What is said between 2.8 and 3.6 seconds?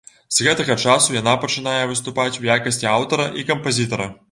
аўтара і